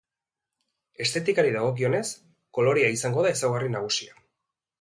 Estetikari 1.05 1.53
dagokionez, 1.57 2.01
kolorea 2.59 2.91
izango 2.97 3.27
da 3.29 3.35
ezaugarri 3.37 3.73
nagusia. 3.77 4.19